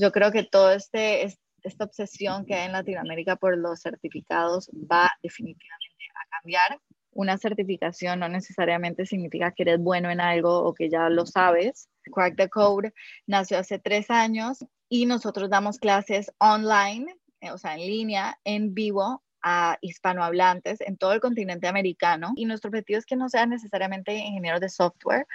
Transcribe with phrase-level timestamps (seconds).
[0.00, 1.26] Yo creo que todo este,
[1.62, 6.80] esta obsesión que hay en Latinoamérica por los certificados va definitivamente a cambiar.
[7.12, 11.90] Una certificación no necesariamente significa que eres bueno en algo o que ya lo sabes.
[12.14, 12.94] Crack the Code
[13.26, 18.72] nació hace tres años y nosotros damos clases online, eh, o sea, en línea, en
[18.72, 23.50] vivo a hispanohablantes en todo el continente americano y nuestro objetivo es que no sean
[23.50, 25.26] necesariamente ingenieros de software,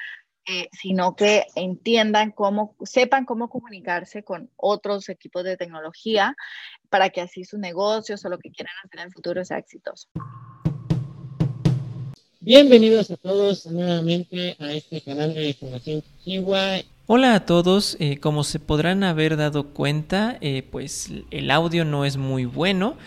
[0.47, 6.35] eh, sino que entiendan cómo, sepan cómo comunicarse con otros equipos de tecnología
[6.89, 10.07] para que así sus negocios o lo que quieran hacer en el futuro sea exitoso.
[12.41, 16.83] Bienvenidos a todos nuevamente a este canal de información Chihuahua.
[17.07, 22.05] Hola a todos, eh, como se podrán haber dado cuenta, eh, pues el audio no
[22.05, 22.97] es muy bueno.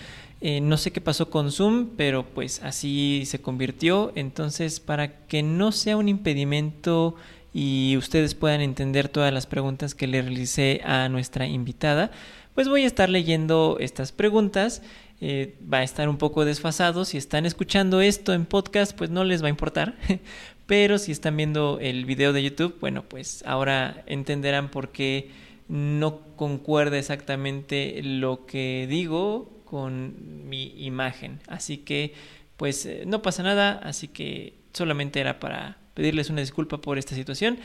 [0.41, 4.13] Eh, no sé qué pasó con Zoom, pero pues así se convirtió.
[4.15, 7.17] Entonces, para que no sea un impedimento
[7.53, 12.13] y ustedes puedan entender todas las preguntas que le realicé a nuestra invitada,
[12.55, 14.83] pues voy a estar leyendo estas preguntas.
[15.21, 17.05] Eh, va a estar un poco desfasado.
[17.05, 19.97] Si están escuchando esto en podcast, pues no les va a importar.
[20.67, 25.31] Pero si están viendo el video de YouTube, bueno, pues ahora entenderán por qué
[25.67, 31.41] no concuerda exactamente lo que digo con mi imagen.
[31.47, 32.15] Así que,
[32.57, 37.15] pues eh, no pasa nada, así que solamente era para pedirles una disculpa por esta
[37.15, 37.59] situación.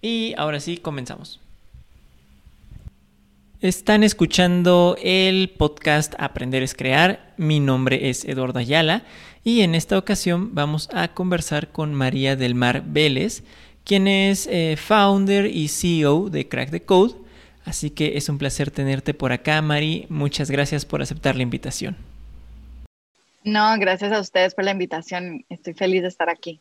[0.00, 1.40] Y ahora sí, comenzamos.
[3.60, 7.34] Están escuchando el podcast Aprender es Crear.
[7.36, 9.02] Mi nombre es Eduardo Ayala
[9.42, 13.42] y en esta ocasión vamos a conversar con María del Mar Vélez,
[13.84, 17.16] quien es eh, founder y CEO de Crack the Code
[17.70, 20.06] Así que es un placer tenerte por acá, Mari.
[20.08, 21.96] Muchas gracias por aceptar la invitación.
[23.44, 25.44] No, gracias a ustedes por la invitación.
[25.48, 26.58] Estoy feliz de estar aquí.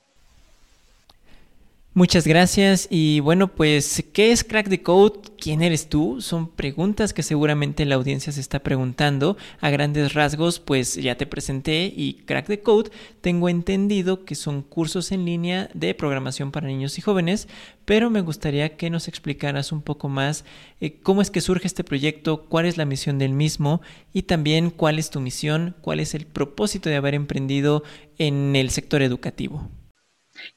[1.99, 5.19] Muchas gracias y bueno, pues, ¿qué es Crack the Code?
[5.37, 6.21] ¿Quién eres tú?
[6.21, 9.35] Son preguntas que seguramente la audiencia se está preguntando.
[9.59, 14.61] A grandes rasgos, pues ya te presenté y Crack the Code tengo entendido que son
[14.61, 17.49] cursos en línea de programación para niños y jóvenes,
[17.83, 20.45] pero me gustaría que nos explicaras un poco más
[20.79, 23.81] eh, cómo es que surge este proyecto, cuál es la misión del mismo
[24.13, 27.83] y también cuál es tu misión, cuál es el propósito de haber emprendido
[28.17, 29.69] en el sector educativo.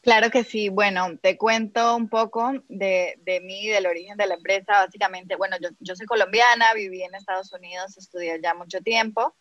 [0.00, 0.68] Claro que sí.
[0.68, 4.84] Bueno, te cuento un poco de, de mí, del origen de la empresa.
[4.84, 9.34] Básicamente, bueno, yo, yo, soy colombiana, viví en Estados Unidos, estudié ya mucho tiempo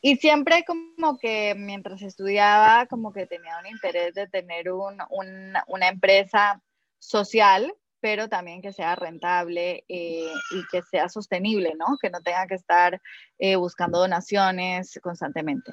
[0.00, 5.54] y siempre como que mientras estudiaba, como que tenía un interés de tener un, un,
[5.66, 6.62] una empresa
[6.98, 11.96] social pero también que sea rentable eh, y que sea sostenible, ¿no?
[12.00, 13.00] Que no tenga que estar
[13.38, 15.72] eh, buscando donaciones constantemente.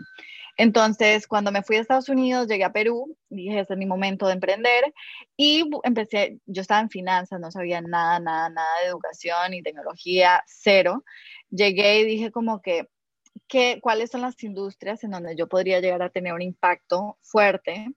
[0.58, 4.28] Entonces, cuando me fui a Estados Unidos, llegué a Perú, dije, este es mi momento
[4.28, 4.94] de emprender
[5.36, 10.44] y empecé, yo estaba en finanzas, no sabía nada, nada, nada de educación y tecnología,
[10.48, 11.04] cero.
[11.50, 12.88] Llegué y dije como que,
[13.48, 17.88] ¿qué, ¿cuáles son las industrias en donde yo podría llegar a tener un impacto fuerte?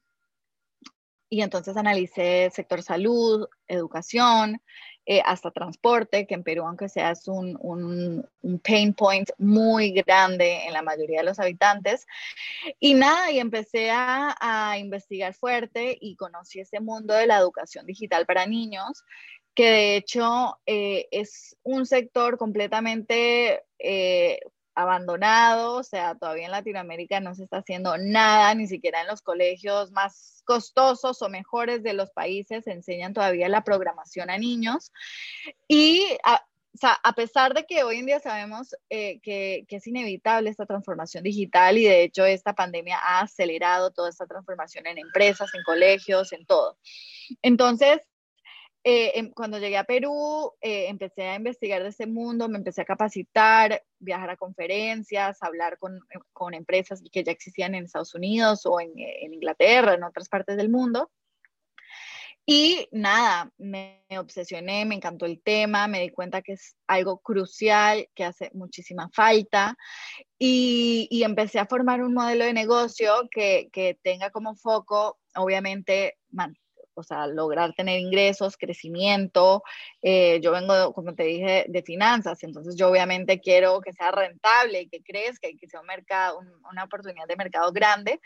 [1.30, 4.62] y entonces analicé sector salud, educación,
[5.10, 8.28] eh, hasta transporte, que en Perú, aunque sea, es un, un,
[8.62, 12.06] pain point muy grande en la mayoría de los habitantes.
[12.78, 17.86] Y nada, y empecé a, a investigar fuerte y conocí este mundo de la educación
[17.86, 19.02] digital para niños
[19.54, 24.40] que de hecho eh, es un sector completamente eh,
[24.78, 29.22] abandonado, o sea, todavía en Latinoamérica no se está haciendo nada, ni siquiera en los
[29.22, 34.92] colegios más costosos o mejores de los países se enseñan todavía la programación a niños.
[35.66, 40.64] Y a pesar de que hoy en día sabemos eh, que, que, es inevitable esta
[40.64, 45.64] transformación digital y de hecho esta pandemia ha acelerado toda esta transformación en empresas, en
[45.64, 46.78] colegios, en todo.
[47.42, 47.98] Entonces,
[48.84, 52.82] eh, em, cuando llegué a Perú, eh, empecé a investigar de ese mundo, me empecé
[52.82, 58.14] a capacitar, viajar a conferencias, hablar con, eh, con empresas que ya existían en Estados
[58.14, 61.10] Unidos o en, en, Inglaterra, en otras partes del mundo.
[62.46, 68.08] Y nada, me obsesioné, me encantó el tema, me di cuenta que es algo crucial,
[68.14, 69.76] que hace muchísima falta
[70.38, 76.16] y, y empecé a formar un modelo de negocio que, que tenga como foco, obviamente,
[76.30, 76.56] man,
[76.98, 79.62] o sea, lograr tener ingresos, crecimiento.
[80.02, 84.82] Eh, yo vengo, como te dije, de finanzas, entonces yo obviamente quiero que sea rentable
[84.82, 86.40] y que crezca y que sea un mercado,
[86.70, 88.20] una oportunidad de mercado grande,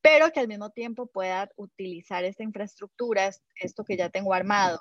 [0.00, 4.80] pero que al mismo tiempo pueda utilizar esta infraestructura, esto que ya tengo armado,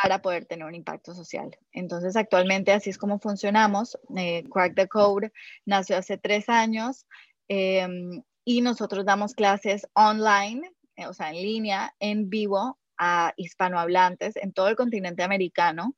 [0.00, 1.50] para poder tener un impacto social.
[1.72, 3.98] Entonces, actualmente así es como funcionamos.
[4.16, 5.32] Eh, Crack the Code
[5.66, 7.06] nació hace tres años
[7.48, 14.34] em, y nosotros damos clases online eh, o sea, en línea, en vivo, a hispanohablantes
[14.36, 15.94] en todo el continente americano,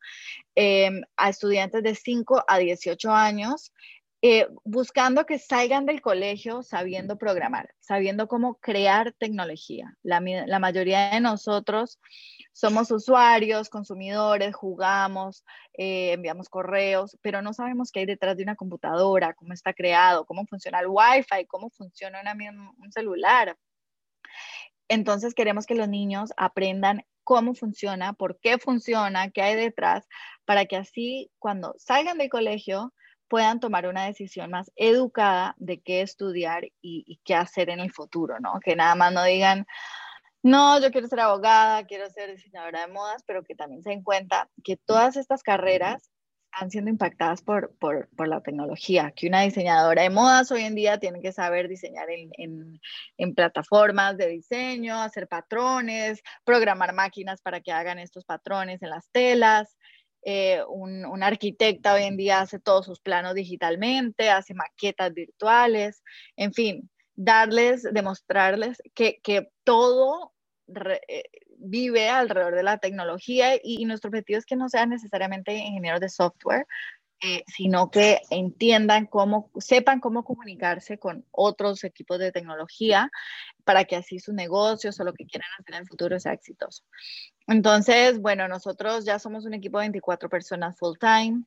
[0.55, 3.73] em, a estudiantes de 5 a 18 años
[4.23, 9.97] eh, buscando que salgan del colegio sabiendo programar, sabiendo cómo crear tecnología.
[10.03, 11.99] La, mayoría de nosotros
[12.53, 15.43] somos usuarios, consumidores, jugamos,
[15.73, 20.27] eh, enviamos correos, pero no sabemos qué hay detrás de una computadora, cómo está creado,
[20.27, 22.21] cómo funciona el Wi-Fi, cómo funciona
[22.77, 23.57] un celular.
[24.91, 30.09] Entonces queremos que los niños aprendan cómo funciona, por qué funciona, qué hay detrás,
[30.45, 32.93] para que así cuando salgan del colegio
[33.29, 38.41] puedan tomar una decisión más educada de qué estudiar y, qué hacer en el futuro,
[38.41, 38.59] ¿no?
[38.59, 39.65] Que nada más no digan,
[40.43, 44.03] no, yo quiero ser abogada, quiero ser diseñadora de modas, pero que también se den
[44.03, 46.11] cuenta que todas estas carreras
[46.53, 50.75] han siendo impactadas por, por, por, la tecnología, que una diseñadora de modas hoy en
[50.75, 52.81] día tiene que saber diseñar en,
[53.17, 59.09] en, plataformas de diseño, hacer patrones, programar máquinas para que hagan estos patrones en las
[59.11, 59.77] telas,
[60.23, 66.03] eh, un, un, arquitecta hoy en día hace todos sus planos digitalmente, hace maquetas virtuales,
[66.37, 70.33] en fin, darles, demostrarles que, que todo
[71.09, 71.25] eh,
[71.59, 76.09] vive alrededor de la tecnología y, nuestro objetivo es que no sean necesariamente ingenieros de
[76.09, 76.67] software,
[77.23, 83.11] eh, sino que entiendan cómo, sepan cómo comunicarse con otros equipos de tecnología
[83.65, 86.83] para que así sus negocios o lo que quieran hacer en el futuro sea exitoso.
[87.47, 91.45] Entonces, bueno, nosotros ya somos un equipo de 24 personas full time.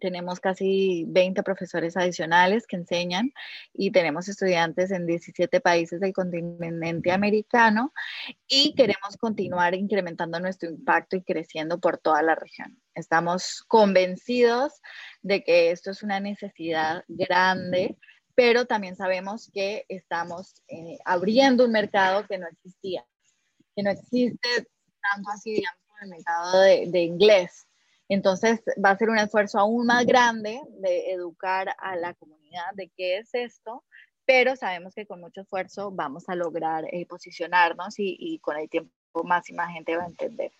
[0.00, 3.32] Tenemos casi 20 profesores adicionales que enseñan
[3.72, 7.92] y tenemos estudiantes en 17 países del continente americano
[8.46, 12.78] y queremos continuar incrementando nuestro impacto y creciendo por toda la región.
[12.94, 14.74] Estamos convencidos
[15.22, 17.96] de que esto es una necesidad grande,
[18.34, 23.04] pero también sabemos que estamos eh, abriendo un mercado que no existía,
[23.74, 24.66] que no existe
[25.12, 27.66] tanto así, digamos, en el mercado de, de inglés
[28.08, 32.90] entonces va a ser un esfuerzo aún más grande de educar a la comunidad de
[32.96, 33.84] qué es esto,
[34.24, 38.90] pero sabemos que con mucho esfuerzo vamos a lograr eh, posicionarnos y, con el tiempo
[39.24, 40.52] más y más gente va a entender.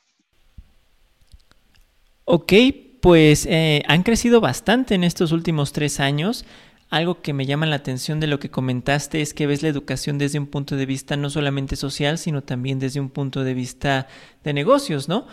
[2.24, 2.52] Ok,
[3.00, 6.44] pues eh, han crecido bastante en estos últimos tres años.
[6.88, 10.18] Algo que me llama la atención de lo que comentaste es que ves la educación
[10.18, 14.06] desde un punto de vista no solamente social, sino también desde un punto de vista
[14.44, 15.26] de negocios, ¿no?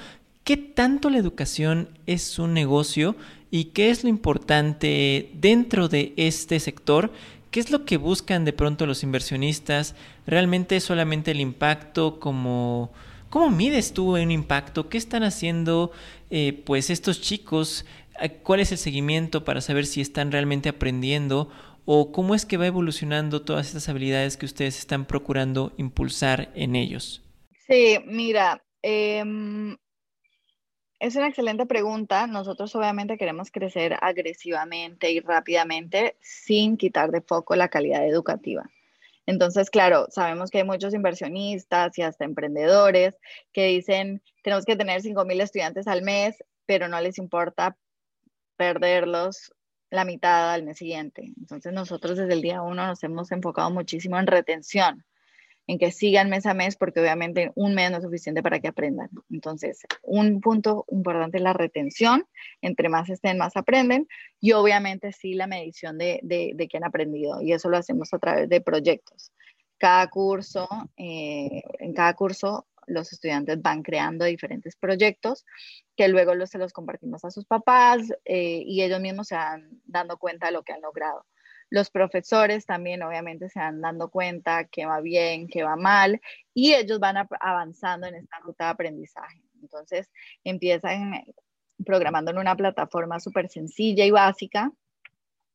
[0.44, 3.16] ¿Qué tanto la educación es un negocio
[3.50, 7.13] y qué es lo importante dentro de este sector?
[7.50, 9.95] ¿Qué es lo que buscan de pronto los inversionistas?
[10.28, 12.92] ¿Realmente es solamente el impacto como...
[13.30, 14.90] ¿Cómo mides tú un impacto?
[14.90, 15.92] ¿Qué están haciendo
[16.30, 17.86] eh, pues estos chicos?
[18.44, 21.50] ¿Cuál es el seguimiento para saber si están realmente aprendiendo?
[21.86, 26.75] ¿O cómo es que va evolucionando todas estas habilidades que ustedes están procurando impulsar en
[26.75, 27.24] ellos?
[27.66, 29.24] Sí, mira, eh,
[31.03, 32.27] es una excelente pregunta.
[32.27, 38.63] Nosotros obviamente queremos crecer agresivamente y rápidamente sin quitar de foco la calidad educativa.
[39.25, 43.19] Entonces, claro, sabemos que hay muchos inversionistas y hasta emprendedores
[43.51, 47.75] que dicen, tenemos que tener 5.000 estudiantes al mes, pero no les importa
[48.55, 49.53] perderlos
[49.89, 51.33] la mitad al mes siguiente.
[51.38, 55.03] Entonces, nosotros desde el día uno nos hemos enfocado muchísimo en retención
[55.68, 58.68] en que sigan mes a mes, porque obviamente un mes no es suficiente para que
[58.68, 59.10] aprendan.
[59.30, 62.25] Entonces, un punto importante es la retención,
[62.62, 64.07] entre más estén, más aprenden,
[64.39, 68.20] y obviamente sí la medición de, de, que han aprendido, y eso lo hacemos a
[68.20, 69.32] través de proyectos.
[69.77, 70.67] Cada curso,
[70.98, 75.46] eh, en cada curso los estudiantes van creando diferentes proyectos
[75.96, 79.82] que luego los, se los compartimos a sus papás eh, y ellos mismos se van
[79.86, 81.25] dando cuenta de lo que han logrado.
[81.74, 86.22] Los profesores también obviamente se van dando cuenta que va bien, que va mal,
[86.53, 89.42] y ellos van avanzando en esta ruta de aprendizaje.
[89.60, 90.08] Entonces
[90.44, 91.25] empiezan eh,
[91.84, 94.72] programando en una plataforma súper sencilla y básica,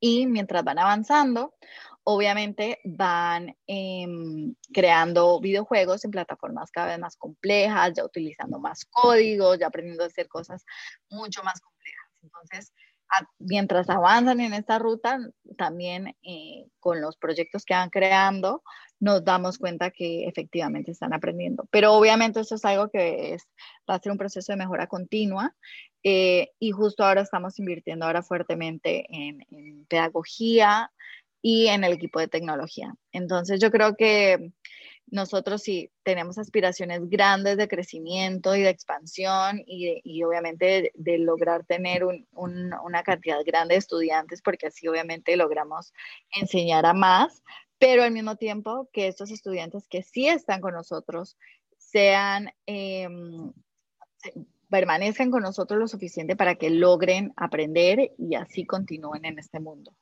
[0.00, 1.54] y mientras van avanzando,
[2.02, 9.60] obviamente van em, creando videojuegos en plataformas cada vez más complejas, ya utilizando más códigos,
[9.60, 10.64] ya aprendiendo a hacer cosas
[11.10, 12.10] mucho más complejas.
[12.22, 12.72] Entonces,
[13.38, 15.18] mientras avanzan en esta ruta,
[15.56, 18.62] también eh, con los proyectos que van creando,
[19.00, 21.66] nos damos cuenta que efectivamente están aprendiendo.
[21.70, 23.48] Pero obviamente eso es algo que es,
[23.88, 25.54] va a ser un proceso de mejora continua
[26.02, 30.90] eh, y justo ahora estamos invirtiendo ahora fuertemente en, en pedagogía
[31.40, 32.94] y en el equipo de tecnología.
[33.12, 34.52] Entonces yo creo que
[35.10, 42.04] nosotros sí tenemos aspiraciones grandes de crecimiento y de expansión y, obviamente de, lograr tener
[42.32, 45.92] una cantidad grande de estudiantes porque así obviamente logramos
[46.34, 47.42] enseñar a más,
[47.78, 51.36] pero al mismo tiempo que estos estudiantes que sí están con nosotros
[51.76, 53.52] sean, em,
[54.68, 59.92] permanezcan con nosotros lo suficiente para que logren aprender y así continúen en este mundo.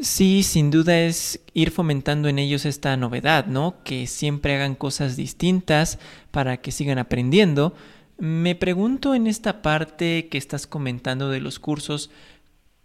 [0.00, 3.82] Sí, sin duda es ir fomentando en ellos esta novedad, ¿no?
[3.82, 5.98] Que siempre hagan cosas distintas
[6.30, 7.74] para que sigan aprendiendo.
[8.16, 12.10] Me pregunto en esta parte que estás comentando de los cursos,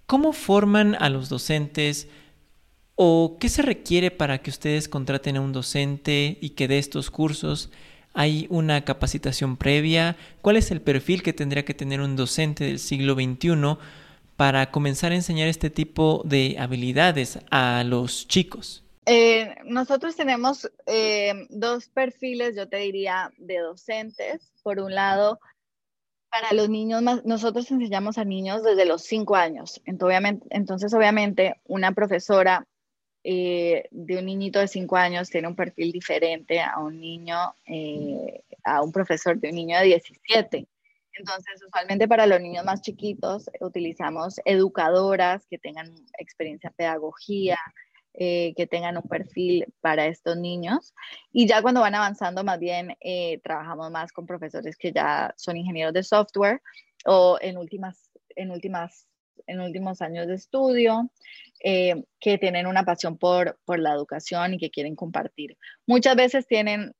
[0.07, 2.07] ¿cómo forman a los docentes
[2.95, 7.11] o qué se requiere para que ustedes contraten a un docente y que dé estos
[7.11, 7.69] cursos?
[8.15, 10.17] ¿Hay una capacitación previa?
[10.41, 13.77] ¿Cuál es el perfil que tendría que tener un docente del siglo XXI?
[14.35, 18.83] Para comenzar a enseñar este tipo de habilidades a los chicos?
[19.05, 24.51] Eh, nosotros tenemos eh, dos perfiles, yo te diría, de docentes.
[24.63, 25.39] Por un lado,
[26.29, 29.81] para los niños, nosotros enseñamos a niños desde los cinco años.
[29.85, 32.65] Entonces, obviamente, una profesora
[33.25, 37.37] eh, de un niñito de cinco años tiene un perfil diferente a un niño,
[38.63, 40.67] a un profesor de un niño de 17.
[41.13, 47.57] Entonces, usualmente para los niños más chiquitos utilizamos educadoras que tengan experiencia en pedagogía,
[48.13, 50.93] eh, que tengan un perfil para estos niños.
[51.31, 55.57] Y ya cuando van avanzando, más bien eh, trabajamos más con profesores que ya son
[55.57, 56.61] ingenieros de software
[57.05, 59.07] o en últimas, en últimas
[59.47, 61.09] en últimos años de estudio,
[61.63, 65.57] eh, que tienen una pasión por, por la educación y que quieren compartir.
[65.85, 66.93] Muchas veces tienen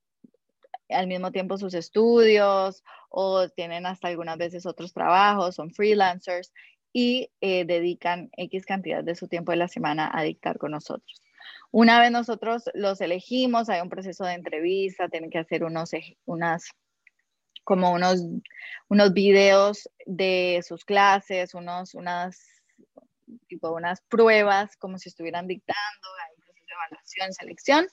[0.90, 6.52] al mismo tiempo sus estudios o tienen hasta algunas veces otros trabajos, son freelancers
[6.94, 11.22] y eh, dedican X cantidad de su tiempo de la semana a dictar con nosotros.
[11.72, 15.90] Una vez nosotros los elegimos, hay un proceso de entrevista, tienen que hacer unos,
[16.26, 16.70] unas,
[17.64, 18.24] como unos,
[18.90, 22.40] unos videos de sus clases, unos, unas,
[23.48, 27.88] tipo unas pruebas, como si estuvieran dictando, hay proceso de evaluación, selección.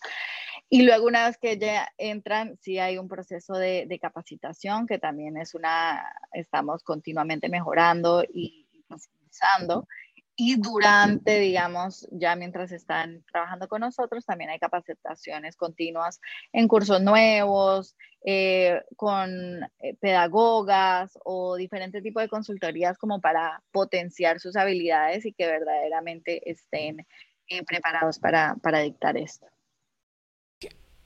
[0.72, 5.36] Y luego una vez que ya entran, sí hay un proceso de, capacitación que también
[5.36, 6.00] es una,
[6.32, 9.88] estamos continuamente mejorando y, profundizando.
[10.36, 16.20] Y durante, digamos, ya mientras están trabajando con nosotros, también hay capacitaciones continuas
[16.52, 24.38] en cursos nuevos, eh, con eh, pedagogas o diferentes tipos de consultorías como para potenciar
[24.38, 27.04] sus habilidades y que verdaderamente estén
[27.48, 29.48] eh, preparados para, para dictar esto.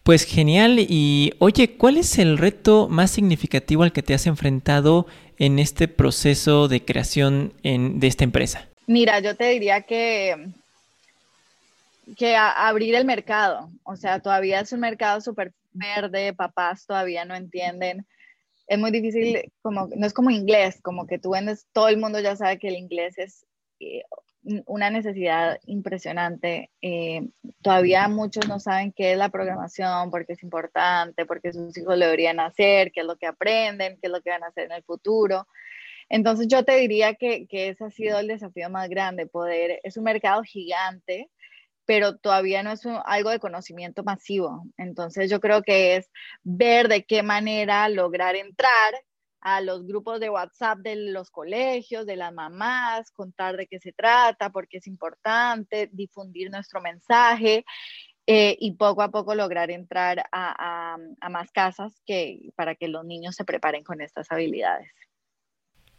[0.04, 0.76] Pues genial.
[0.78, 5.06] Y oye, ¿cuál es el reto más significativo al que te has enfrentado
[5.38, 8.68] en este proceso de creación de esta empresa?
[8.86, 10.50] Mira, yo te diría que,
[12.18, 13.70] que abrir el mercado.
[13.82, 18.06] O sea, todavía es un mercado súper verde, papás todavía no entienden.
[18.66, 22.20] Es muy difícil, como, no es como inglés, como que tú vendes, todo el mundo
[22.20, 23.46] ya sabe que el inglés es
[23.80, 24.02] eh,
[24.66, 26.70] una necesidad impresionante.
[26.82, 27.28] Eh,
[27.62, 31.76] todavía muchos no saben qué es la programación, por qué es importante, por qué sus
[31.76, 34.48] hijos lo deberían hacer, qué es lo que aprenden, qué es lo que van a
[34.48, 35.46] hacer en el futuro.
[36.08, 39.96] Entonces yo te diría que, que ese ha sido el desafío más grande, poder, es
[39.96, 41.30] un mercado gigante,
[41.86, 44.64] pero todavía no es algo de conocimiento masivo.
[44.76, 46.10] Entonces yo creo que es
[46.42, 48.94] ver de qué manera lograr entrar
[49.44, 53.92] a los grupos de WhatsApp de los colegios, de las mamás, contar de qué se
[53.92, 57.64] trata, por qué es importante, difundir nuestro mensaje
[58.26, 60.96] eh, y poco a poco lograr entrar a,
[61.30, 64.90] más casas que, para que los niños se preparen con estas habilidades.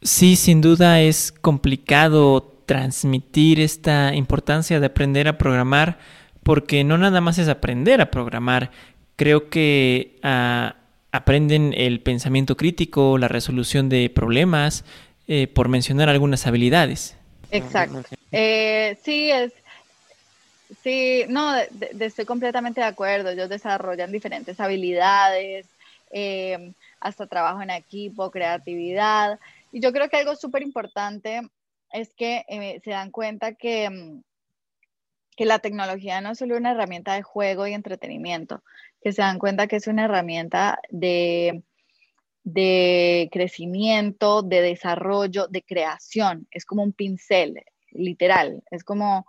[0.02, 6.00] Sí, sin duda es complicado transmitir esta importancia de aprender a programar
[6.42, 8.72] porque no nada más es aprender a programar.
[9.16, 10.78] Creo que a
[11.16, 14.84] aprenden el pensamiento crítico, la resolución de problemas,
[15.28, 17.16] eh, por mencionar algunas habilidades.
[17.50, 18.04] Exacto.
[18.32, 19.54] Eh, sí, es,
[20.84, 21.56] sí, no,
[22.00, 23.30] estoy completamente de acuerdo.
[23.30, 25.66] Ellos desarrollan diferentes habilidades,
[26.12, 29.40] eh, hasta trabajo en equipo, creatividad.
[29.72, 31.42] Y yo creo que algo súper importante
[31.92, 34.22] es que se dan cuenta que, mm,
[35.36, 38.62] que la tecnología no es solo una herramienta de juego y entretenimiento,
[39.06, 41.62] que se dan cuenta que es una herramienta de,
[42.44, 46.48] de crecimiento, de desarrollo, de creación.
[46.50, 48.64] Es como un pincel, literal.
[48.72, 49.28] Es como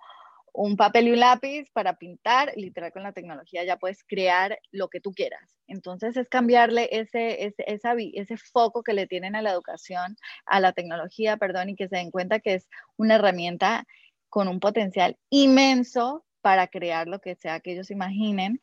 [0.55, 4.89] un papel y un lápiz para pintar, literal con la tecnología ya puedes crear lo
[4.89, 5.55] que tú quieras.
[5.67, 10.17] Entonces es cambiarle ese, ese, ese foco que le tienen a la educación,
[10.47, 12.67] a la tecnología, perdón, y que se den cuenta que es
[12.97, 13.85] una herramienta
[14.31, 18.59] con un potencial inmenso para crear lo que sea que ellos imaginen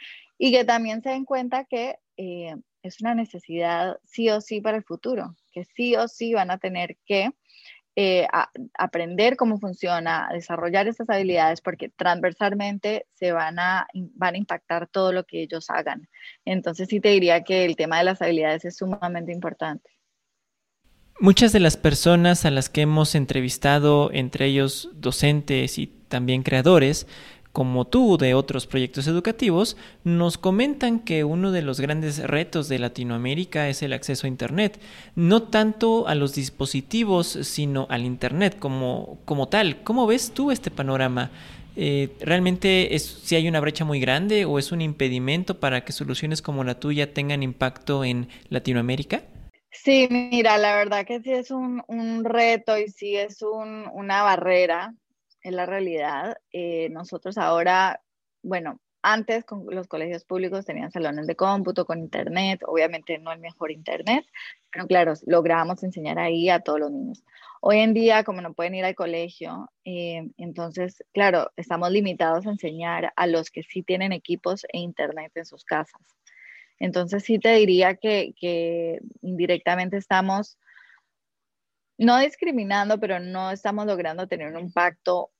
[0.46, 4.76] y que también se den cuenta que eh, es una necesidad sí o sí para
[4.76, 7.30] el futuro, que sí o sí van a tener que
[7.96, 8.28] eh,
[8.78, 15.14] aprender cómo funciona, desarrollar estas habilidades, porque transversalmente se van a, van a impactar todo
[15.14, 16.10] lo que ellos hagan.
[16.44, 19.92] Entonces sí te diría que el tema de las habilidades es sumamente importante.
[21.22, 27.08] Muchas de las personas a las que hemos entrevistado, entre ellos docentes y también creadores,
[27.54, 32.80] como tú de otros proyectos educativos, nos comentan que uno de los grandes retos de
[32.80, 34.80] Latinoamérica es el acceso a Internet,
[35.16, 39.84] no tanto a los dispositivos, sino al Internet como, como tal.
[39.84, 41.30] ¿Cómo ves tú este panorama?
[41.76, 45.92] Eh, ¿Realmente es, si hay una brecha muy grande o es un impedimento para que
[45.92, 49.22] soluciones como la tuya tengan impacto en Latinoamérica?
[49.72, 54.24] Sí, mira, la verdad que sí es un, un reto y sí es un, una
[54.24, 54.94] barrera
[55.44, 56.38] es la realidad.
[56.52, 58.02] Eh, nosotros ahora,
[58.42, 63.40] bueno, antes con los colegios públicos tenían salones de cómputo con internet, obviamente no el
[63.40, 64.26] mejor internet,
[64.72, 67.24] pero claro, lográbamos enseñar ahí a todos los niños.
[67.60, 72.52] Hoy en día, como no pueden ir al colegio, eh, entonces, claro, estamos limitados a
[72.52, 76.02] enseñar a los que sí tienen equipos e internet en sus casas.
[76.80, 80.58] Entonces, sí te diría que, que indirectamente estamos
[81.98, 85.33] no discriminando, pero no estamos logrando tener un impacto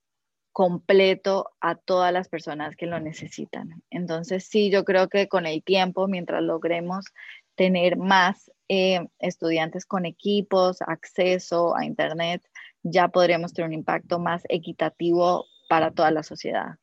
[0.54, 3.82] completo a todas las personas que lo necesitan.
[3.90, 7.06] Entonces, sí, yo creo que con el tiempo, mientras logremos
[7.56, 12.40] tener más eh, estudiantes con equipos, acceso a Internet,
[12.84, 16.76] ya podremos tener un impacto más equitativo para toda la sociedad.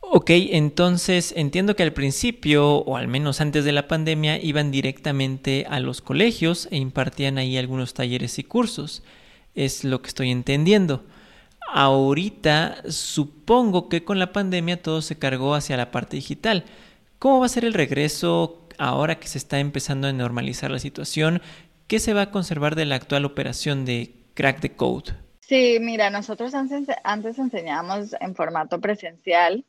[0.00, 5.64] Ok, entonces entiendo que al principio, o al menos antes de la pandemia, iban directamente
[5.70, 9.04] a los colegios e impartían ahí algunos talleres y cursos.
[9.54, 11.04] Es lo que estoy entendiendo.
[11.72, 16.64] Ahorita supongo que con la pandemia todo se cargó hacia la parte digital.
[17.18, 21.40] ¿Cómo va a ser el regreso ahora que se está empezando a normalizar la situación?
[21.86, 25.12] ¿Qué se va a conservar de la actual operación de Crack the Code?
[25.40, 29.64] Sí, mira, nosotros antes, antes enseñábamos en formato presencial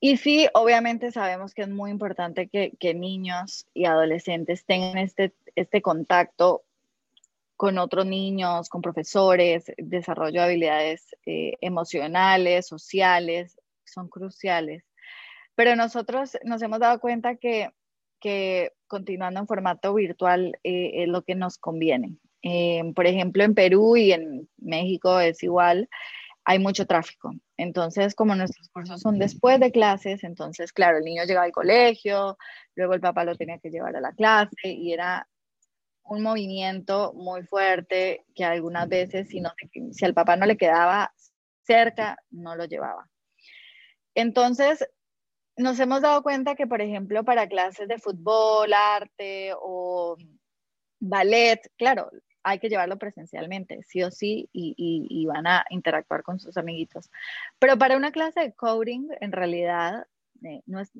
[0.00, 5.82] y sí, obviamente sabemos que es muy importante que, niños y adolescentes tengan este, este
[5.82, 6.62] contacto
[7.60, 14.82] con otros niños, con profesores, desarrollo de habilidades eh, emocionales, sociales, son cruciales.
[15.56, 17.68] Pero nosotros nos hemos dado cuenta que,
[18.18, 22.16] que continuando en formato virtual eh, es lo que nos conviene.
[22.42, 25.86] Eh, por ejemplo, en Perú y en México es igual
[26.46, 27.34] hay mucho tráfico.
[27.58, 32.38] Entonces, como nuestros cursos son después de clases, entonces, claro, el niño llegaba al colegio,
[32.74, 35.28] luego el papá lo tenía que llevar a la clase y era
[36.10, 39.52] un movimiento muy fuerte que algunas veces, si, no,
[39.92, 41.14] si al papá no le quedaba
[41.62, 43.08] cerca, no lo llevaba.
[44.16, 44.84] Entonces,
[45.56, 50.16] nos hemos dado cuenta que, por ejemplo, para clases de fútbol, arte o
[50.98, 52.10] ballet, claro,
[52.42, 57.08] hay que llevarlo presencialmente, sí o sí, y, van a interactuar con sus amiguitos.
[57.60, 60.08] Pero para una clase de coding, en realidad,
[60.42, 60.90] eh, no, es,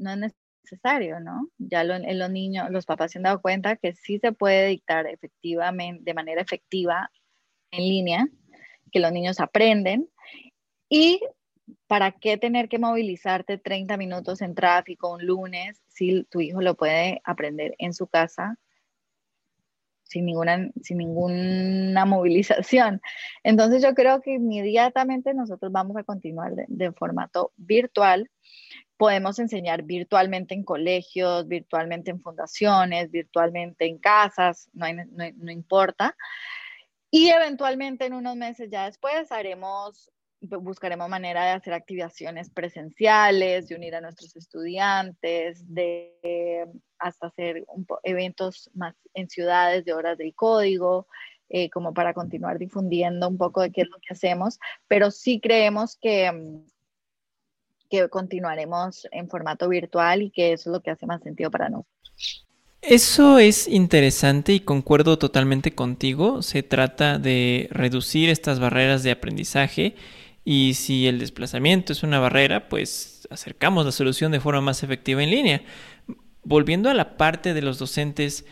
[0.63, 1.49] necesario, ¿no?
[1.59, 5.07] Ya en los niños, los papás se han dado cuenta que sí se puede dictar
[5.07, 7.11] efectivamente, de manera efectiva,
[7.71, 8.29] en línea,
[8.93, 10.09] que los niños aprenden.
[10.89, 11.21] Y
[11.87, 16.75] ¿para qué tener que movilizarte 30 minutos en tráfico un lunes si tu hijo lo
[16.75, 18.59] puede aprender en su casa
[20.11, 23.01] sin ninguna, sin ninguna movilización.
[23.45, 28.29] Entonces yo creo que inmediatamente nosotros vamos a continuar de, formato virtual.
[29.01, 34.87] Podemos enseñar virtualmente en colegios, virtualmente en fundaciones, virtualmente en casas, no,
[35.37, 36.15] no importa.
[37.11, 43.75] Y eventualmente en unos meses ya después haremos buscaremos manera de hacer activaciones presenciales, de
[43.75, 46.67] unir a nuestros estudiantes, de
[46.99, 47.67] hasta hacer
[48.03, 51.07] eventos más en ciudades de horas del código,
[51.51, 54.59] eh, como para continuar difundiendo un poco de qué es lo que hacemos,
[54.89, 56.65] pero sí creemos que, mm,
[57.91, 61.69] que continuaremos en formato virtual y que eso es lo que hace más sentido para
[61.69, 62.47] nosotros.
[62.83, 66.41] Eso es interesante y concuerdo totalmente contigo.
[66.41, 69.97] Se trata de reducir estas barreras de aprendizaje
[70.45, 75.23] y si el desplazamiento es una barrera, pues acercamos la solución de forma más efectiva
[75.23, 75.63] en línea.
[76.43, 78.47] Volviendo a la parte de los docentes,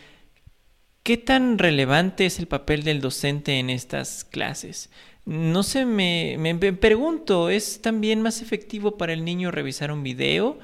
[1.01, 4.91] ¿qué tan relevante es el papel del docente en estas clases?
[5.29, 10.57] No sé, me, me, pregunto, ¿es también más efectivo para el niño revisar un video?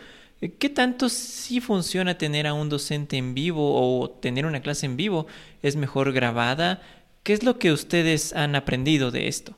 [0.57, 4.97] ¿Qué tanto sí funciona tener a un docente en vivo o tener una clase en
[4.97, 5.27] vivo?
[5.61, 6.81] ¿Es mejor grabada?
[7.21, 9.53] ¿Qué es lo que ustedes han aprendido de esto?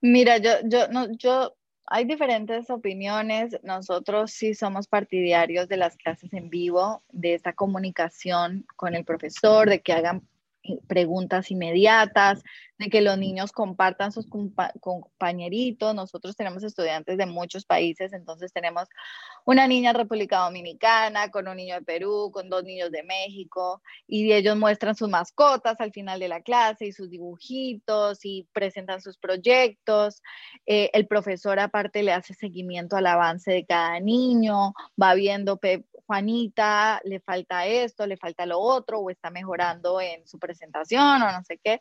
[0.00, 1.54] Mira, yo, yo, no, yo,
[1.86, 3.56] hay diferentes opiniones.
[3.62, 9.70] Nosotros sí somos partidarios de las clases en vivo, de esta comunicación con el profesor,
[9.70, 10.26] de que hagan
[10.86, 12.42] preguntas inmediatas,
[12.78, 14.26] de que los niños compartan sus
[14.80, 15.94] compañeritos.
[15.94, 18.88] Nosotros tenemos estudiantes de muchos países, entonces tenemos
[19.44, 23.82] una niña de República Dominicana, con un niño de Perú, con dos niños de México,
[24.06, 29.00] y ellos muestran sus mascotas al final de la clase y sus dibujitos y presentan
[29.00, 30.22] sus proyectos.
[30.66, 35.58] Eh, el profesor aparte le hace seguimiento al avance de cada niño, va viendo,
[36.08, 41.30] Juanita, le falta esto, le falta lo otro, o está mejorando en su presentación o
[41.30, 41.78] no sé qué.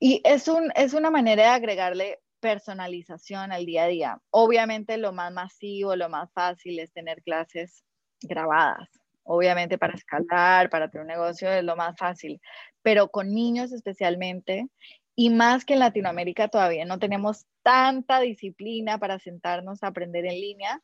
[0.00, 4.20] Y es, un, es una manera de agregarle personalización al día a día.
[4.30, 7.84] Obviamente lo más masivo, lo más fácil es tener clases
[8.20, 8.88] grabadas.
[9.22, 12.40] Obviamente para escalar, para tener un negocio es lo más fácil,
[12.82, 14.68] pero con niños especialmente,
[15.14, 20.40] y más que en Latinoamérica todavía no tenemos tanta disciplina para sentarnos a aprender en
[20.40, 20.82] línea,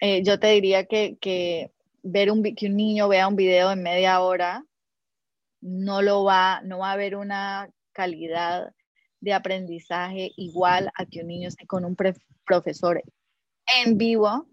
[0.00, 1.72] eh, yo te diría que, que
[2.06, 4.64] ver un, que un niño vea un video en media hora
[5.60, 8.72] no lo va, no va a haber una calidad
[9.20, 11.96] de aprendizaje igual a que un niño esté con un
[12.44, 13.02] profesor
[13.84, 14.46] en vivo,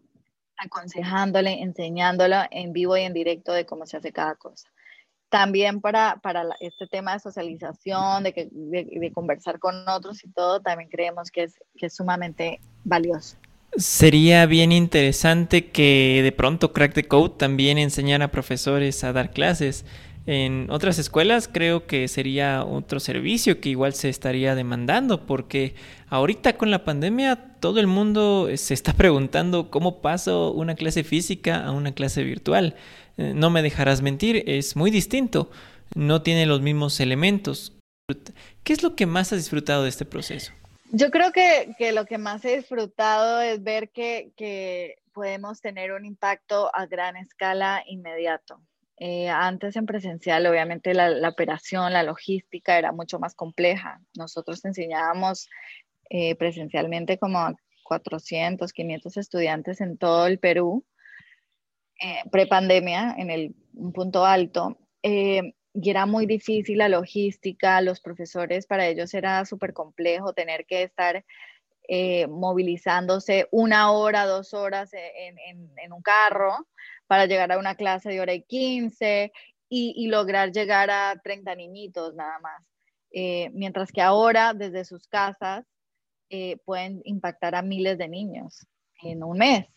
[0.57, 4.69] aconsejándole, enseñándolo en vivo y en directo de cómo se hace cada cosa.
[5.29, 10.61] También para, para este tema de socialización, de, que, de, conversar con otros y todo,
[10.61, 13.37] también creemos que es, que es sumamente valioso.
[13.75, 19.31] Sería bien interesante que de pronto Crack the Code también enseñara a profesores a dar
[19.31, 19.83] clases.
[20.25, 25.75] En otras escuelas creo que sería otro servicio que igual se estaría demandando porque
[26.07, 31.65] ahorita con la pandemia todo el mundo se está preguntando cómo paso una clase física
[31.65, 32.75] a una clase virtual.
[33.17, 35.49] Eh, no me dejarás mentir, es muy distinto,
[35.95, 37.73] no tiene los mismos elementos.
[38.63, 40.53] ¿Qué es lo que más has disfrutado de este proceso?
[40.95, 46.05] Yo creo que, lo que más he disfrutado es ver que, que podemos tener un
[46.05, 48.61] impacto a gran escala inmediato.
[48.97, 54.01] Eh, antes en presencial, obviamente la, operación, la logística era mucho más compleja.
[54.15, 55.49] Nosotros enseñábamos
[56.11, 60.85] eh, presencialmente como a 400, 500 estudiantes en todo el Perú,
[61.99, 64.77] eh, prepandemia, en el, un punto alto.
[65.73, 70.83] Y era muy difícil la logística, los profesores, para ellos era súper complejo tener que
[70.83, 71.25] estar
[72.29, 75.37] movilizándose una hora, dos horas en,
[75.75, 76.65] en un carro
[77.07, 79.31] para llegar a una clase de hora y 15
[79.75, 82.63] y, lograr llegar a 30 niñitos nada más.
[83.11, 85.65] Eh, mientras que ahora desde sus casas
[86.29, 88.65] eh, pueden impactar a miles de niños
[89.01, 89.67] en un mes.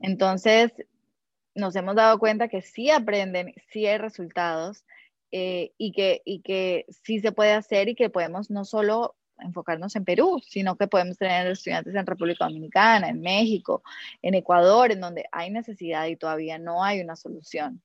[0.00, 0.72] Entonces,
[1.54, 4.84] nos hemos dado cuenta que sí aprenden, sí hay resultados
[5.30, 9.96] eh, y, que, y que sí se puede hacer y que podemos no solo enfocarnos
[9.96, 13.82] en Perú, sino que podemos tener estudiantes en República Dominicana, en México,
[14.22, 17.82] en Ecuador, en donde hay necesidad y todavía no hay una solución.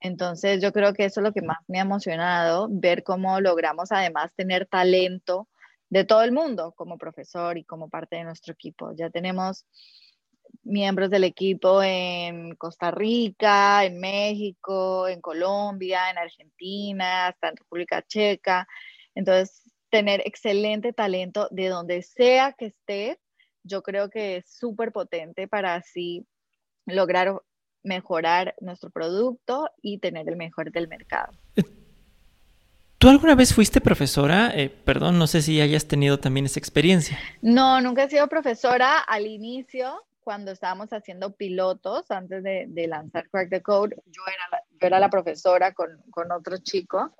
[0.00, 3.92] Entonces yo creo que eso es lo que más me ha emocionado, ver cómo logramos
[3.92, 5.48] además tener talento
[5.88, 8.92] de todo el mundo como profesor y como parte de nuestro equipo.
[8.94, 9.66] Ya tenemos
[10.62, 18.02] miembros del equipo en Costa Rica, en México, en Colombia, en Argentina, hasta en República
[18.02, 18.66] Checa.
[19.14, 23.18] Entonces, tener excelente talento de donde sea que esté,
[23.62, 26.26] yo creo que es súper potente para así
[26.86, 27.40] lograr
[27.82, 31.32] mejorar nuestro producto y tener el mejor del mercado.
[32.98, 34.50] ¿Tú alguna vez fuiste profesora?
[34.54, 37.18] Eh, perdón, no sé si hayas tenido también esa experiencia.
[37.42, 38.98] No, nunca he sido profesora.
[38.98, 44.62] Al inicio, cuando estábamos haciendo pilotos, antes de, lanzar Crack the Code, yo era la,
[44.72, 47.14] yo era la profesora con, con otro chico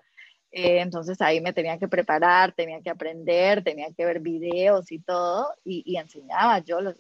[0.59, 5.01] eh, entonces ahí me tenía que preparar, tenía que aprender, tenía que ver videos y
[5.01, 6.99] todo, y, enseñaba yo los,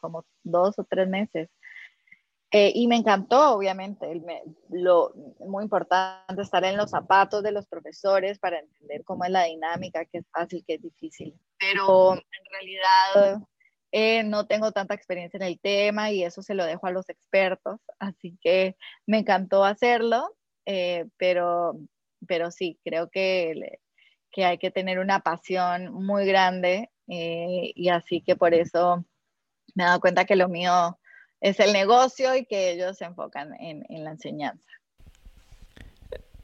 [0.00, 1.48] como dos o tres meses.
[2.50, 4.08] Eh, y me encantó, obviamente,
[4.70, 9.44] lo muy importante estar en los zapatos de los profesores para entender cómo es la
[9.44, 11.32] dinámica, qué es fácil, qué es difícil.
[11.60, 13.46] Pero en realidad
[13.98, 17.08] eh, no tengo tanta experiencia en el tema y eso se lo dejo a los
[17.08, 20.36] expertos, así que me encantó hacerlo,
[21.16, 21.78] pero
[22.26, 23.78] pero sí, creo que,
[24.30, 29.04] que hay que tener una pasión muy grande eh, y así que por eso
[29.74, 30.98] me he dado cuenta que lo mío
[31.40, 34.66] es el negocio y que ellos se enfocan en, en la enseñanza.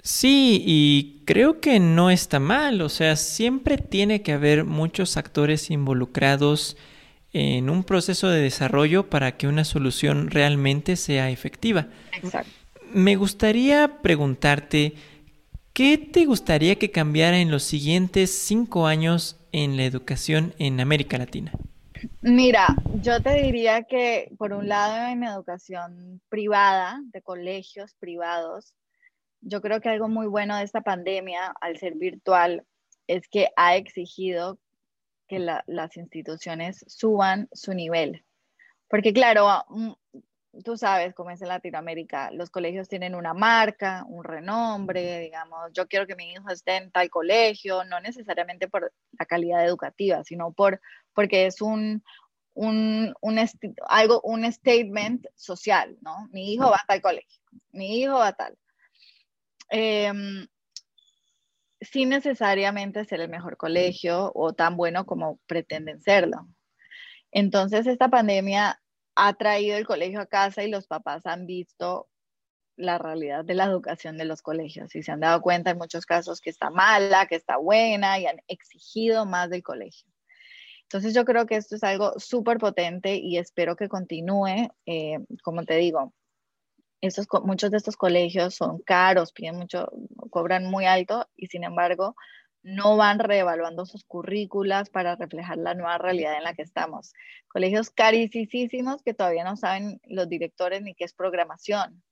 [0.02, 5.70] Sí, y creo que no está mal, o sea, siempre tiene que haber muchos actores
[5.70, 6.76] involucrados
[7.32, 11.88] en un proceso de desarrollo para que una solución realmente sea efectiva.
[12.12, 12.50] Exacto.
[12.92, 14.94] Me gustaría preguntarte,
[15.72, 21.16] ¿Qué te gustaría que cambiara en los siguientes cinco años en la educación en América
[21.16, 21.50] Latina?
[22.20, 28.74] Mira, yo te diría que por un lado en educación privada, de colegios privados,
[29.40, 32.66] yo creo que algo muy bueno de esta pandemia, al ser virtual,
[33.06, 34.58] es que ha exigido
[35.32, 38.22] que las instituciones suban su nivel.
[38.86, 39.92] Porque claro, mm,
[40.62, 45.88] tú sabes cómo es en Latinoamérica, los colegios tienen una marca, un renombre, digamos, yo
[45.88, 50.52] quiero que mi hijo esté en tal colegio, no necesariamente por la calidad educativa, sino
[50.52, 50.82] por,
[51.14, 52.04] porque es un,
[52.52, 53.14] un,
[53.88, 56.28] algo, un statement social, ¿no?
[56.30, 57.40] Mi hijo va a tal colegio,
[57.70, 58.58] mi hijo va a tal.
[59.70, 60.46] Em,
[61.82, 66.48] sin necesariamente ser el mejor colegio o tan bueno como pretenden serlo.
[67.30, 68.80] Entonces, esta pandemia
[69.14, 72.08] ha traído el colegio a casa y los papás han visto
[72.76, 76.06] la realidad de la educación de los colegios y se han dado cuenta en muchos
[76.06, 80.10] casos que está mala, que está buena y han exigido más del colegio.
[80.84, 84.68] Entonces yo creo que esto es algo súper potente y espero que continúe.
[84.86, 86.12] Eh, como te digo,
[87.02, 89.90] estos, muchos de estos colegios son caros, piden mucho,
[90.30, 92.16] cobran muy alto y sin embargo
[92.62, 97.12] no van reevaluando sus currículas para reflejar la nueva realidad en la que estamos.
[97.48, 102.02] Colegios carísimos que todavía no saben los directores ni qué es programación,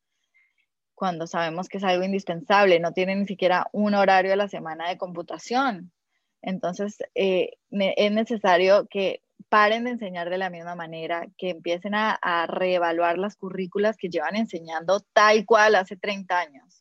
[1.00, 4.90] cuando sabemos que es algo indispensable, no tienen ni siquiera un horario a la semana
[4.90, 5.92] de computación.
[6.42, 12.12] Entonces, eh, es necesario que paren de enseñar de la misma manera, que empiecen a,
[12.12, 16.81] a reevaluar las currículas que llevan enseñando tal cual hace 30 años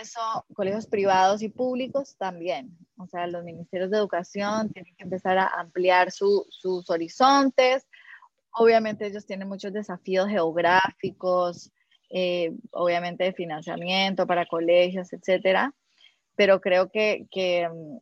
[0.00, 0.20] eso,
[0.54, 2.76] colegios privados y públicos también.
[2.98, 7.86] O sea, los ministerios de educación tienen que empezar a ampliar sus horizontes.
[8.52, 11.72] Obviamente ellos tienen muchos desafíos geográficos,
[12.10, 15.74] eh, obviamente de financiamiento para colegios, etcétera.
[16.34, 17.26] Pero creo que,
[17.72, 17.98] mm,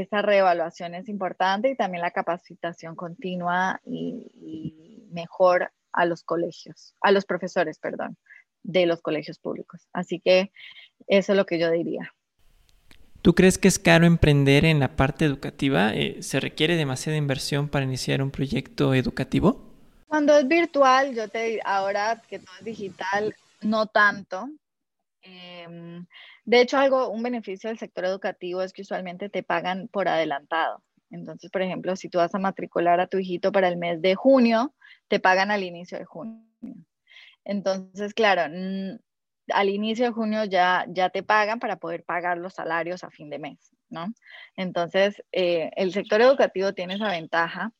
[0.00, 6.94] esa reevaluación es importante y también la capacitación continua y, y mejor a los colegios,
[7.00, 8.16] a los profesores, perdón
[8.64, 9.86] de los colegios públicos.
[9.92, 10.50] Así que
[11.06, 12.12] eso es lo que yo diría.
[13.22, 15.94] ¿Tú crees que es caro emprender en la parte educativa?
[15.94, 19.70] Eh, ¿Se requiere demasiada inversión para iniciar un proyecto educativo?
[20.08, 24.48] Cuando es virtual, yo te ahora que todo es digital, no tanto.
[25.22, 26.04] Em,
[26.44, 30.82] de hecho, algo, un beneficio del sector educativo es que usualmente te pagan por adelantado.
[31.10, 34.14] Entonces, por ejemplo, si tú vas a matricular a tu hijito para el mes de
[34.14, 34.74] junio,
[35.08, 36.44] te pagan al inicio de junio.
[37.44, 38.42] Entonces, claro,
[39.52, 43.30] al inicio de junio ya, ya te pagan para poder pagar los salarios a fin
[43.30, 44.06] de mes, ¿no?
[44.56, 47.72] Entonces, eh, el sector educativo tiene esa ventaja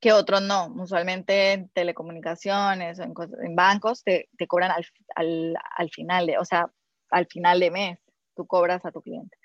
[0.00, 0.66] que otros no.
[0.76, 6.70] Usualmente en telecomunicaciones o en, bancos te, cobran al, final, de, o sea,
[7.14, 7.98] al final de mes,
[8.34, 9.36] tú cobras a tu cliente.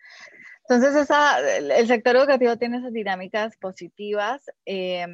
[0.68, 5.06] Entonces, esa, el, sector educativo tiene esas dinámicas positivas, eh,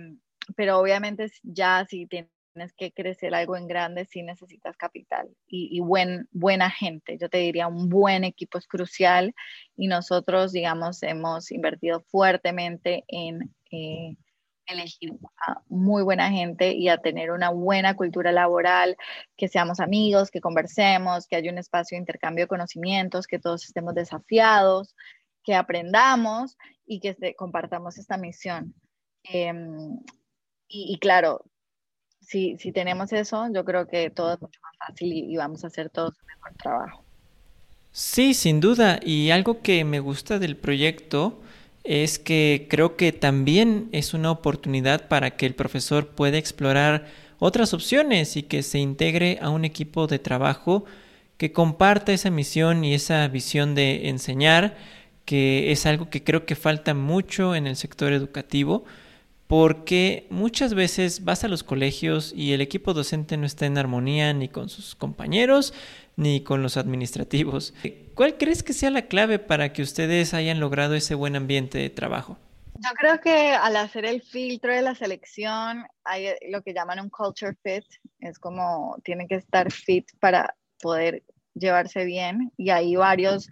[0.56, 2.30] pero obviamente ya si tienes
[2.78, 7.18] que crecer algo en grande, si necesitas capital y, buen, buena gente.
[7.18, 9.34] Yo te diría, un buen equipo es crucial
[9.76, 14.16] y nosotros, digamos, hemos invertido fuertemente en eh,
[14.68, 15.12] elegir
[15.48, 18.98] a muy buena gente y a tener una buena cultura laboral,
[19.38, 23.66] que seamos amigos, que conversemos, que haya un espacio de intercambio de conocimientos, que todos
[23.66, 24.96] estemos desafiados,
[25.44, 28.74] que aprendamos y que compartamos esta misión.
[29.24, 30.00] Em,
[30.68, 31.46] y, claro,
[32.20, 35.68] si, si tenemos eso, yo creo que todo es mucho más fácil y, vamos a
[35.68, 37.04] hacer todo un mejor trabajo.
[37.92, 39.00] Sí, sin duda.
[39.04, 41.40] Y algo que me gusta del proyecto
[41.86, 47.06] es que creo que también es una oportunidad para que el profesor pueda explorar
[47.40, 50.86] otras opciones y que se integre a un equipo de trabajo
[51.38, 54.78] que comparta esa misión y esa visión de enseñar,
[55.26, 58.86] que es algo que creo que falta mucho en el sector educativo
[59.48, 64.34] porque muchas veces vas a los colegios y el equipo docente no está en armonía
[64.34, 65.74] ni con sus compañeros
[66.16, 67.74] ni con los administrativos.
[68.16, 71.90] ¿Cuál crees que sea la clave para que ustedes hayan logrado ese buen ambiente de
[71.90, 72.38] trabajo?
[72.76, 77.10] Yo creo que al hacer el filtro de la selección hay lo que llaman un
[77.10, 77.86] culture fit,
[78.20, 83.50] es como tienen que estar fit para poder llevarse bien y hay varios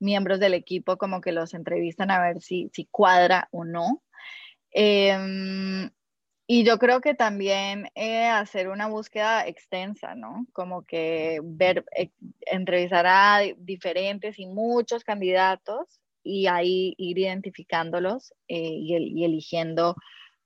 [0.00, 4.02] miembros del equipo como que los entrevistan a ver si, si cuadra o no
[4.74, 5.88] Em,
[6.46, 10.46] y yo creo que también eh, hacer una búsqueda extensa, ¿no?
[10.52, 12.10] Como que ver, eh,
[12.40, 19.96] entrevistar a diferentes y muchos candidatos y ahí ir identificándolos eh, y, eligiendo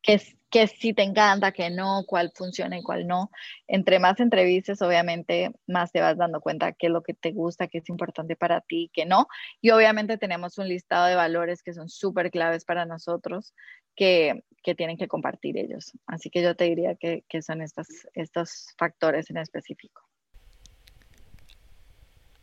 [0.02, 3.30] qué, qué sí te encanta, qué no, cuál funciona y cuál no.
[3.66, 7.68] Entre más entrevistas, obviamente, más te vas dando cuenta qué es lo que te gusta,
[7.68, 9.26] qué es importante para ti, qué no.
[9.60, 13.54] Y obviamente tenemos un listado de valores que son súper claves para nosotros,
[13.94, 15.92] que, que, tienen que compartir ellos.
[16.06, 20.07] Así que yo te diría que, que son estos, estos factores en específico.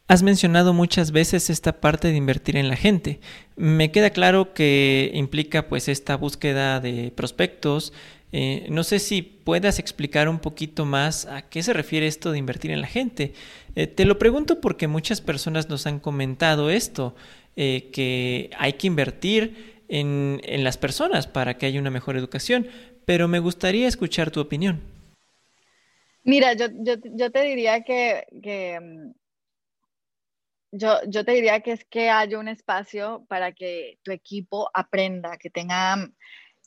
[0.08, 3.20] Has mencionado muchas veces esta parte de invertir en la gente.
[3.56, 7.92] Me queda claro que implica pues esta búsqueda de prospectos.
[8.32, 12.38] Eh, no sé si puedas explicar un poquito más a qué se refiere esto de
[12.38, 13.34] invertir en la gente.
[13.76, 17.16] Eh, te lo pregunto porque muchas personas nos han comentado esto,
[17.56, 22.68] eh, que hay que invertir en, en las personas para que haya una mejor educación,
[23.06, 24.82] pero me gustaría escuchar tu opinión.
[26.24, 29.25] Mira, yo, yo, yo te diría que, que mm,
[30.78, 35.38] yo, yo, te diría que es que haya un espacio para que tu equipo aprenda,
[35.38, 36.10] que tenga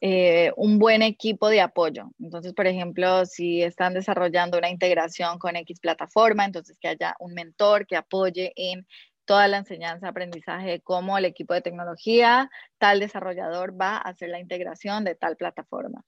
[0.00, 2.12] eh, un buen equipo de apoyo.
[2.20, 7.34] Entonces, por ejemplo, si están desarrollando una integración con X plataforma, entonces que haya un
[7.34, 8.86] mentor que apoye en
[9.28, 14.40] toda la enseñanza, aprendizaje, cómo el equipo de tecnología, tal desarrollador va a hacer la
[14.40, 16.02] integración de tal plataforma.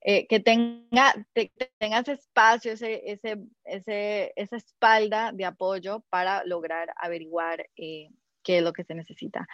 [0.00, 1.14] Eh, que tenga,
[1.78, 8.08] tengas espacio, ese, ese, ese, esa espalda de apoyo para lograr averiguar eh,
[8.42, 9.46] qué es lo que se necesita.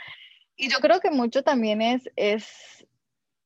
[0.57, 2.87] Y yo creo que mucho también es, es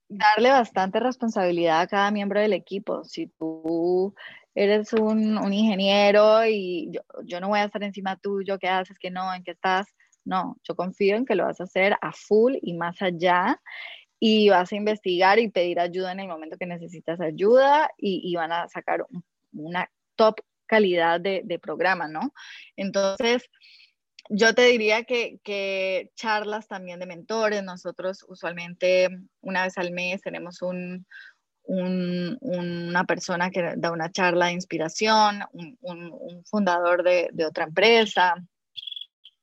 [0.08, 3.02] darle bastante responsabilidad a cada miembro del equipo.
[3.02, 4.14] Si tú
[4.54, 8.98] eres un, un ingeniero y yo, yo, no voy a estar encima tuyo, ¿qué haces?
[8.98, 9.34] ¿Qué no?
[9.34, 9.86] ¿En qué estás?
[10.24, 13.60] No, yo confío en que lo vas a hacer a full y más allá
[14.18, 18.34] y vas a investigar y pedir ayuda en el momento que necesitas ayuda y, y
[18.36, 19.04] van a sacar
[19.52, 22.32] una top calidad de, de, programa, ¿no?
[22.74, 23.50] Entonces,
[24.30, 29.08] yo te diría que, que charlas también de mentores, nosotros usualmente
[29.42, 31.06] una vez al mes tenemos un,
[31.64, 38.34] un, una persona que da una charla de inspiración, un, un fundador de, otra empresa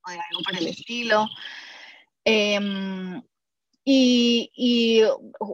[0.05, 1.27] o de algo por el estilo.
[3.83, 5.01] Y, y,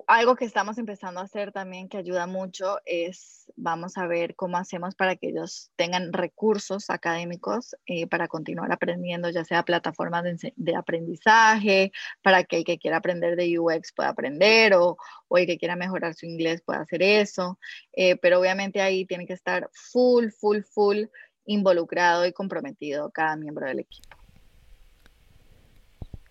[0.08, 4.58] algo que estamos empezando a hacer también que ayuda mucho es, vamos a ver cómo
[4.58, 10.24] hacemos para que ellos tengan recursos académicos eh, para continuar aprendiendo, ya sea plataformas
[10.56, 11.92] de, aprendizaje,
[12.22, 15.76] para que el que quiera aprender de UX pueda aprender o, o el que quiera
[15.76, 17.60] mejorar su inglés pueda hacer eso.
[17.94, 21.06] Eh, pero obviamente ahí tiene que estar full, full, full
[21.46, 24.18] involucrado y comprometido cada miembro del equipo.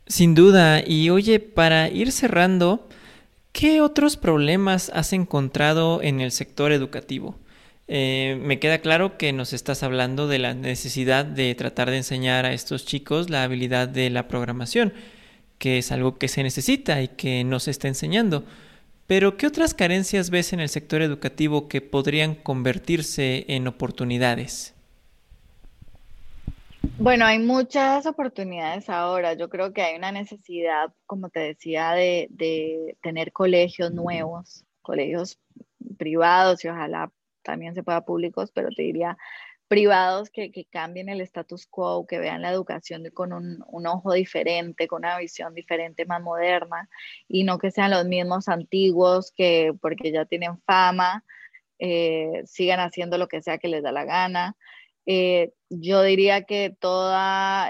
[0.06, 0.82] Sin duda.
[0.86, 2.88] Y oye, para ir cerrando,
[3.57, 7.38] ¿qué otros problemas has encontrado en el sector educativo?
[7.88, 12.45] Eh, me queda claro que nos estás hablando de la necesidad de tratar de enseñar
[12.45, 14.92] a estos chicos la habilidad de la programación,
[15.57, 18.45] que es algo que se necesita y que no se está enseñando.
[19.07, 24.75] Pero ¿qué otras carencias ves en el sector educativo que podrían convertirse en oportunidades?
[26.99, 29.35] Bueno, hay muchas oportunidades ahora.
[29.35, 35.38] Yo creo que hay una necesidad, como te decía, de, de, tener colegios nuevos, colegios
[35.99, 39.16] privados y ojalá también se pueda públicos, pero te diría
[39.68, 44.12] privados que, que cambien el status quo, que vean la educación con un, un, ojo
[44.12, 46.88] diferente, con una visión diferente, más moderna,
[47.29, 51.25] y no que sean los mismos antiguos que porque ya tienen fama,
[51.79, 54.57] eh, sigan haciendo lo que sea que les da la gana.
[55.07, 57.14] Eh, yo diría que todo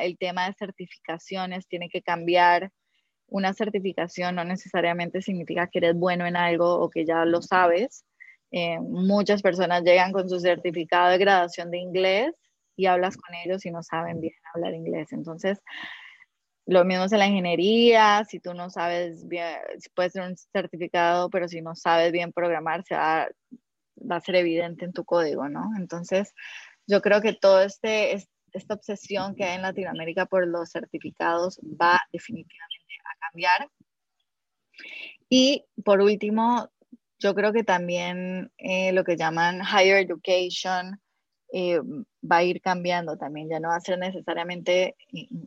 [0.01, 2.73] el tema de certificaciones tiene que cambiar.
[3.29, 8.05] Una certificación no necesariamente significa que eres bueno en algo o que ya lo sabes.
[8.51, 12.33] Eh, muchas personas llegan con su certificado de graduación de inglés
[12.77, 15.13] y hablas con ellos y no saben bien hablar inglés.
[15.13, 15.61] Entonces,
[16.67, 19.57] lo mismo es en la ingeniería, si tú no sabes bien,
[19.95, 23.29] puedes ser un certificado, pero si no sabes bien programar, se va,
[23.99, 25.71] va a ser evidente en tu código, ¿no?
[25.79, 26.35] Entonces,
[26.87, 28.15] yo creo que toda este,
[28.53, 33.71] esta obsesión que hay en Latinoamérica por los certificados va definitivamente a cambiar.
[35.29, 36.71] Y por último,
[37.19, 41.01] yo creo que también eh, lo que llaman higher education
[41.53, 43.49] eh, va a ir cambiando también.
[43.49, 44.97] Ya no va a ser necesariamente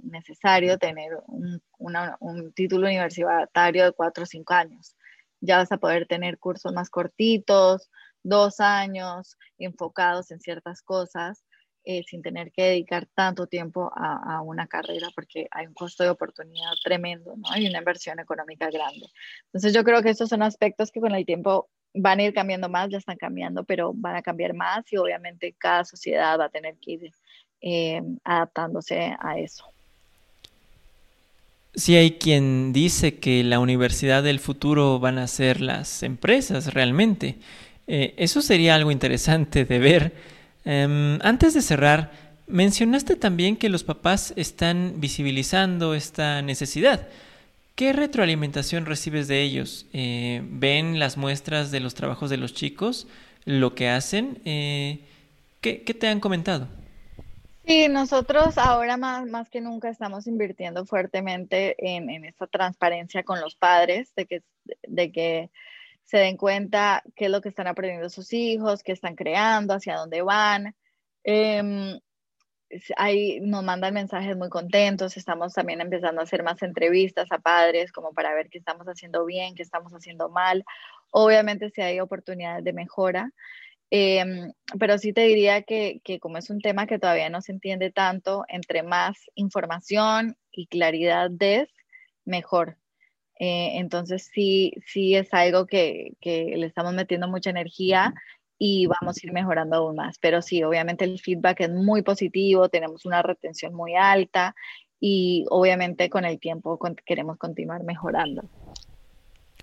[0.04, 4.96] necesario tener un, una, un título universitario de cuatro o cinco años.
[5.42, 7.90] Ya vas a poder tener cursos más cortitos,
[8.30, 11.44] dos años enfocados en ciertas cosas
[11.86, 16.04] eh, sin tener que dedicar tanto tiempo a, a, una carrera porque hay un costo
[16.04, 17.50] de oportunidad tremendo, ¿no?
[17.50, 19.08] Hay una inversión económica grande.
[19.46, 22.70] Entonces yo creo que estos son aspectos que con el tiempo van a ir cambiando
[22.70, 26.50] más, ya están cambiando, pero van a cambiar más y obviamente cada sociedad va a
[26.50, 27.12] tener que ir
[27.62, 29.66] eh, adaptándose a eso.
[31.76, 37.38] Sí hay quien dice que la universidad del futuro van a ser las empresas realmente.
[37.92, 40.14] Eh, eso sería algo interesante de ver.
[40.64, 42.12] Um, antes de cerrar,
[42.46, 47.08] mencionaste también que los papás están visibilizando esta necesidad.
[47.74, 49.88] ¿Qué retroalimentación recibes de ellos?
[49.92, 53.08] Eh, ¿Ven las muestras de los trabajos de los chicos?
[53.46, 54.40] ¿Lo que hacen?
[54.46, 55.00] Eh,
[55.60, 56.68] ¿qué, ¿Qué te han comentado?
[57.66, 63.42] Sí, nosotros ahora más, más que nunca estamos invirtiendo fuertemente en, en esta transparencia con
[63.42, 64.44] los padres, de que,
[64.88, 65.50] de que
[66.10, 69.98] se den cuenta qué es lo que están aprendiendo sus hijos, qué están creando, hacia
[69.98, 70.76] dónde van.
[71.24, 72.00] Eh,
[72.98, 77.92] ahí nos mandan mensajes muy contentos, estamos también empezando a hacer más entrevistas a padres
[77.92, 80.64] como para ver qué estamos haciendo bien, qué estamos haciendo mal.
[81.12, 83.32] Obviamente si hay oportunidades de mejora,
[83.92, 87.52] Em, pero sí te diría que, que, como es un tema que todavía no se
[87.52, 91.70] entiende tanto, entre más información y claridad des,
[92.24, 92.78] mejor.
[93.40, 98.14] Eh, entonces sí, sí es algo que, que, le estamos metiendo mucha energía
[98.58, 100.20] y vamos a ir mejorando aún más.
[100.20, 104.56] Pero sí, obviamente el feedback es muy positivo, tenemos una retención muy alta
[105.00, 108.44] y obviamente con el tiempo queremos continuar mejorando.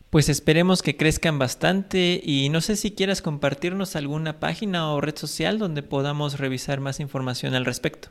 [0.08, 5.16] Pues esperemos que crezcan bastante y no sé si quieras compartirnos alguna página o red
[5.16, 8.08] social donde podamos revisar más información al respecto.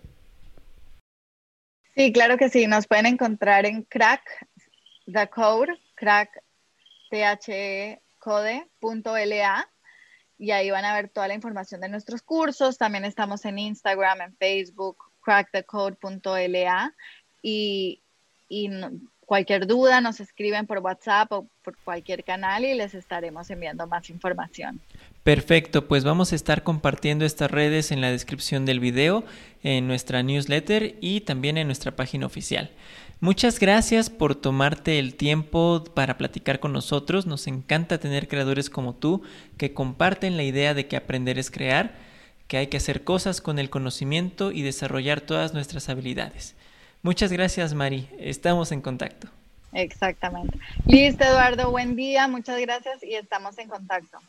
[1.96, 2.68] Sí, claro que sí.
[2.68, 4.22] Nos pueden encontrar en crack
[5.06, 6.42] the code, crack
[7.12, 8.00] e
[10.38, 12.78] y ahí van a ver toda la información de nuestros cursos.
[12.78, 16.94] También estamos en Instagram, en Facebook, crackthecode.la
[17.42, 18.02] y,
[18.50, 18.70] y
[19.26, 24.12] Cualquier duda nos escriben por WhatsApp o por cualquier canal y les estaremos enviando más
[24.12, 24.80] información.
[25.24, 29.24] Perfecto, pues vamos a estar compartiendo estas redes en la descripción del video,
[29.64, 32.70] en nuestra newsletter y también en nuestra página oficial.
[33.22, 37.26] Muchas gracias por tomarte el tiempo para platicar con nosotros.
[37.26, 39.24] Nos encanta tener creadores como tú
[39.58, 41.96] que comparten la idea de que aprender es crear,
[42.48, 46.56] que hay que hacer cosas con el conocimiento y desarrollar todas nuestras habilidades.
[47.02, 48.10] Muchas gracias, Mari.
[48.20, 49.28] Estamos en contacto.
[49.72, 50.58] Exactamente.
[50.86, 51.72] Listo, Eduardo.
[51.72, 52.28] Buen día.
[52.28, 54.20] Muchas gracias y estamos en contacto.